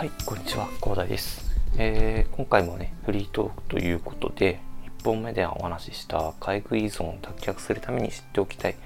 [0.00, 1.44] はい、こんにちは、広大です、
[1.76, 4.58] えー、今回もね、フリートークということで、
[5.02, 8.76] 1本目でお話しした買い食い依存を脱却するために知っておきたい、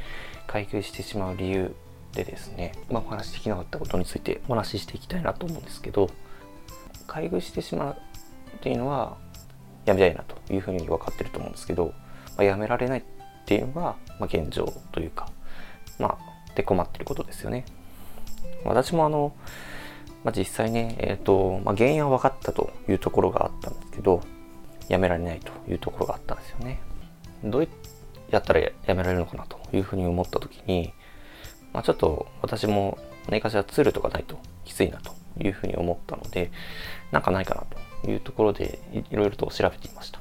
[0.49, 1.73] 買い食いしてしまう理由
[2.15, 6.11] でですね、まあ、お話しできなかったことについてお話ししていきたいなと思うんですけど、
[7.07, 7.97] 買い食いしてしまう
[8.57, 9.17] っていうのは、
[9.85, 11.95] やめたいなというふうに分かってると思うんですけど、
[12.37, 13.03] まあ、やめられないっ
[13.47, 13.81] ていうのが、
[14.19, 15.29] まあ、現状というか、
[16.01, 17.65] まあ、で困ってることですよね。
[18.65, 19.33] 私もあの、
[20.25, 24.23] まあ、実際ね、え、ー、と、まあ、原因は分かったというところがあったんですけど、
[24.89, 26.81] やめられないというところがあったんですよね。
[27.45, 27.69] どう
[28.31, 30.93] やったらやめられるのかなというふうに思った時に、
[31.73, 32.99] まあ、ちょっと私も
[33.29, 36.51] 何かしらツールとかないときついなというふうに思ったので、
[37.13, 37.65] なんかないかな
[38.03, 38.79] というところで
[39.11, 40.21] いろいろと調べていました。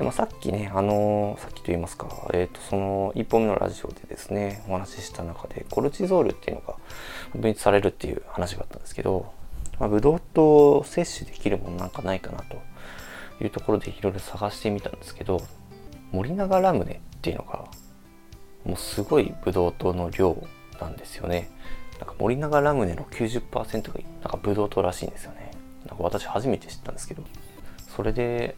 [0.00, 6.76] でもさっきね、あのー、さっきと言いますか、えっ、ー、と、その1本目のラジオでですね、お話しした中で、コルチゾールっていうのが
[7.34, 9.30] 分泌されるっていう話があったんですけど、
[9.78, 12.62] まあ、ブドウ糖摂取できるものなんかないかなと
[13.44, 15.42] いうところでいろいろ探してみたんですけど、
[16.12, 17.66] 森永ラムネっていうのが、
[18.64, 20.34] もうすごいブドウ糖の量
[20.80, 21.50] なんですよね。
[21.98, 25.50] なんか森永ラムネの90%がなんかブドウ糖らしいんですよね。
[25.86, 27.22] なんか私初めて知ったんですけど、
[27.94, 28.56] それで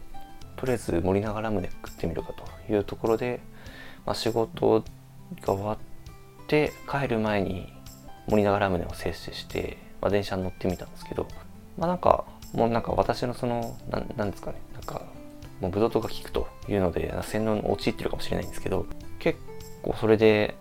[0.55, 3.39] とりあえず森永ラムネ食ってみるかというところで、
[4.05, 4.83] まあ、仕事
[5.41, 5.77] が終わっ
[6.47, 7.73] て帰る前に
[8.27, 11.27] 森永ラムネを摂取して、まあ、電車に乗ってみたんですけど
[11.77, 13.77] まあなんかもうなんか私のその
[14.15, 15.01] なんですかねなんか
[15.59, 18.85] もうブドウ糖が効くというので洗脳に陥ってるかもしれないんですけど
[19.19, 19.39] 結
[19.81, 20.55] 構それで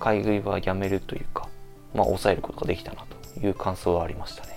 [0.00, 1.48] 買い食いはやめるというか
[1.94, 4.55] まあ抑えることができたなという感想はありましたね。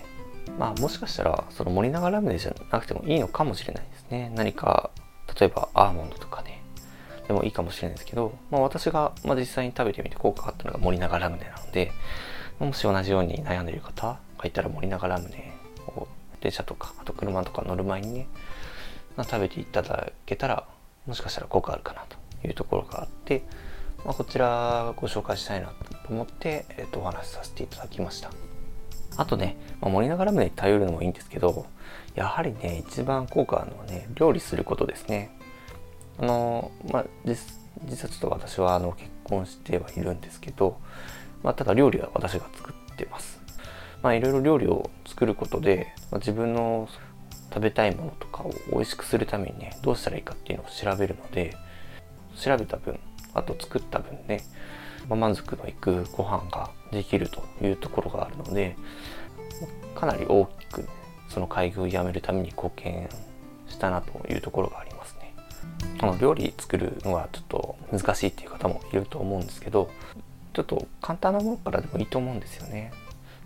[0.58, 4.31] まあもしかしたらその森永ラムネじゃなくてもいいのかもしれないですね。
[4.36, 4.89] 何か
[5.39, 6.64] 例えばアーモンドとかね。
[7.28, 11.91] でもいいかもしれないですけど、まあ、私が、ま、実際に食べてみて効果があったのが森永ラムネなので。
[12.59, 15.53] もし同じように悩んでいる方がいたら森永ラムネ
[15.88, 16.08] を
[16.41, 18.28] 電車とかあと車とか乗る前にね、
[19.16, 20.67] まあ、食べていただけたら
[21.08, 23.44] もしかしたら効果あるかなというところがあって、
[24.06, 25.73] まあ、こちらご紹介したいなと
[26.09, 28.29] 思って、えー、とお話しさせていただきました。
[29.19, 31.66] あとね、まあ、森永ラムネに頼るのもいいんですけど、
[32.16, 35.30] やはりね、一番効果あるのはね、料理することですね。
[36.18, 37.35] あの、まあ、実
[38.06, 40.79] はちょっと私はあの結婚してはいるんですけど、
[41.44, 43.41] まあ、ただ料理は私が作ってます。
[44.02, 46.88] まあ、いろいろ料理を作ることで、まあ、自分の
[47.53, 51.58] 食べたいものとかを美味しくするためにね、どうしたらいいかっていうのを調べるので、
[52.38, 52.97] 調べた分、
[53.34, 54.44] あと作った分ね、
[55.07, 58.75] まあ、満足のいくご飯ができるというところがあるので
[59.95, 60.87] かなり大きく
[61.29, 63.09] その開業をやめるために貢献
[63.67, 65.33] したなというところがありますね。
[65.99, 69.89] あの料理作るのはちょっと難しいっていう方もいると思うんですけど
[70.53, 72.91] ちょっと簡単なものからでもいいと思うんですよね。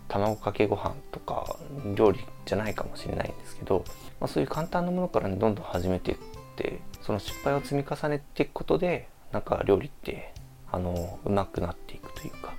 [0.08, 1.56] 卵かけご飯とか
[1.96, 3.84] 料理じゃないかもしれないんですけど、
[4.20, 6.18] まあ、そういう簡単なものから、ね、どんどん始めていっ
[6.56, 10.32] てその失敗を積み重ねていくことでなんか料理って
[10.74, 12.54] あのうまくなっていくというか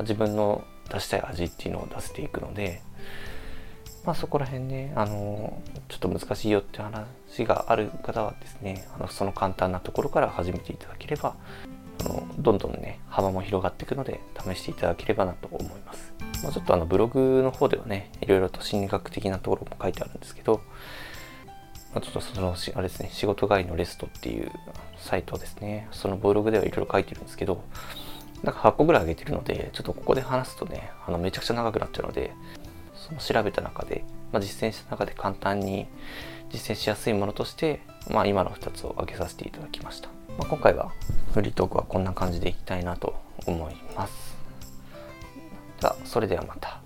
[0.00, 2.82] 自分の出したい味っていうのを出せていくので、
[4.04, 7.06] まあ、そこら辺ねあのちょっと難しいよって話
[7.46, 11.36] がある方はですねあのその簡単なところから始めていただければ
[12.00, 20.60] あのどんどんね幅も広がっていくので試していただければなと思います、まあ、ちょっとあのブログの方ではねいろいろと心理学的なところも書いてあるんですけど
[21.94, 24.50] あ、ちょっとそのあれですね仕事帰りのレストっていう
[24.98, 25.88] サイトですね。
[25.92, 27.62] そのブログではいろいろ書いてるんですけど
[28.42, 32.32] なんか8個ぐらい上げてるのでちょっとここで話すとねあのめちゃくちゃ長くなっちゃうので
[32.94, 35.86] その調べた中で、まあ、実践した中で簡単に
[36.50, 37.80] 実践しやすいものとして、
[38.10, 40.92] まあ、今の2つを挙げさせていただきました、まあ、今回は
[41.32, 43.14] フリートークはこんな感じでいきたいなと
[43.46, 44.36] 思います。
[45.80, 46.83] じゃあそれではまた。